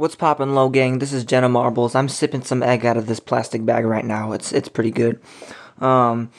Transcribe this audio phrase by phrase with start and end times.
[0.00, 0.98] What's poppin', low gang?
[0.98, 1.94] This is Jenna Marbles.
[1.94, 4.32] I'm sipping some egg out of this plastic bag right now.
[4.32, 5.20] It's it's pretty good.
[5.78, 6.30] Um,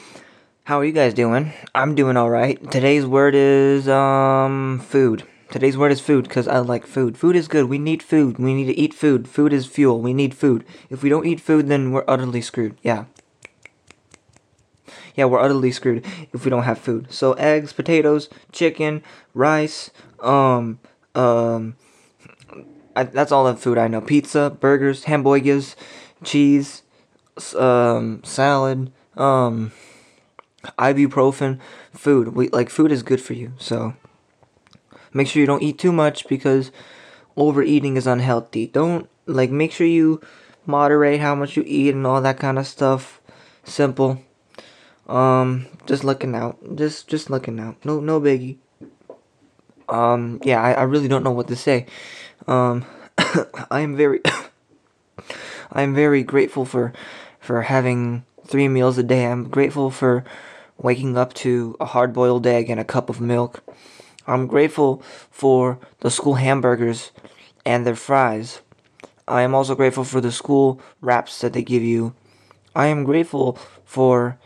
[0.64, 1.54] how are you guys doing?
[1.76, 2.60] I'm doing all right.
[2.72, 5.28] Today's word is um food.
[5.52, 7.20] Today's word is food because I like food.
[7.20, 7.66] Food is good.
[7.66, 8.40] We need food.
[8.40, 9.28] We need to eat food.
[9.28, 10.02] Food is fuel.
[10.02, 10.66] We need food.
[10.90, 12.76] If we don't eat food, then we're utterly screwed.
[12.82, 13.06] Yeah.
[15.14, 16.04] Yeah, we're utterly screwed
[16.34, 17.14] if we don't have food.
[17.14, 19.04] So eggs, potatoes, chicken,
[19.36, 20.80] rice, um,
[21.14, 21.76] um,
[22.96, 24.02] I, that's all the food I know.
[24.02, 25.76] Pizza, burgers, hamburgers,
[26.24, 26.84] cheese,
[27.58, 29.72] um, salad, um,
[30.78, 31.60] ibuprofen,
[31.94, 32.30] food.
[32.30, 33.54] We like food is good for you.
[33.58, 33.94] So
[35.14, 36.72] make sure you don't eat too much because
[37.38, 38.68] overeating is unhealthy.
[38.68, 40.22] Don't like make sure you
[40.66, 43.22] moderate how much you eat and all that kind of stuff.
[43.64, 44.22] Simple.
[45.08, 46.58] Um, just looking out.
[46.76, 47.84] Just just looking out.
[47.86, 48.58] No no biggie.
[49.90, 51.86] Um, yeah, I, I really don't know what to say.
[52.48, 52.86] Um,
[53.72, 54.22] I am very
[55.72, 56.94] I am very grateful for
[57.40, 59.26] for having three meals a day.
[59.26, 60.24] I'm grateful for
[60.78, 63.64] waking up to a hard boiled egg and a cup of milk.
[64.28, 67.12] I'm grateful for the school hamburgers
[67.66, 68.62] and their fries.
[69.28, 72.14] I am also grateful for the school wraps that they give you.
[72.76, 74.38] I am grateful for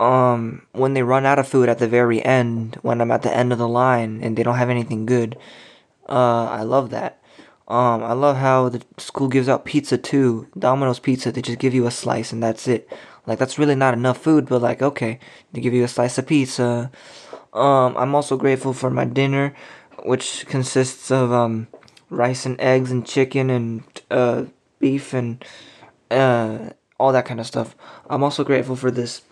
[0.00, 3.34] um when they run out of food at the very end when I'm at the
[3.34, 5.36] end of the line and they don't have anything good.
[6.08, 7.21] Uh I love that.
[7.68, 10.48] Um I love how the school gives out pizza too.
[10.58, 12.88] Domino's pizza they just give you a slice and that's it.
[13.26, 15.18] Like that's really not enough food but like okay,
[15.52, 16.90] they give you a slice of pizza.
[17.52, 19.54] Um I'm also grateful for my dinner
[20.04, 21.68] which consists of um
[22.10, 24.44] rice and eggs and chicken and uh
[24.78, 25.44] beef and
[26.10, 27.74] uh all that kind of stuff.
[28.10, 29.22] I'm also grateful for this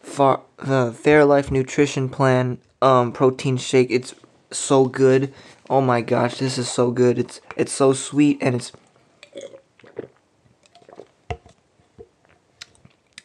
[0.00, 3.90] far the Fairlife nutrition plan um protein shake.
[3.90, 4.14] It's
[4.56, 5.32] so good.
[5.68, 7.18] Oh my gosh, this is so good.
[7.18, 8.72] It's it's so sweet and it's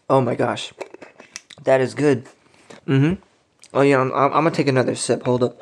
[0.10, 0.74] Oh my gosh.
[1.64, 2.28] That is good.
[2.88, 3.18] Mhm.
[3.74, 5.24] Oh yeah, I'm, I'm, I'm gonna take another sip.
[5.24, 5.62] Hold up.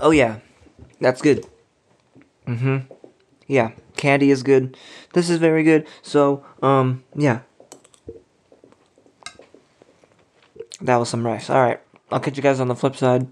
[0.00, 0.38] Oh yeah,
[1.00, 1.46] that's good.
[2.46, 2.86] Mhm.
[3.46, 4.76] Yeah, candy is good.
[5.12, 5.86] This is very good.
[6.02, 7.40] So, um, yeah.
[10.80, 11.50] That was some rice.
[11.50, 11.80] Alright,
[12.10, 13.26] I'll catch you guys on the flip side.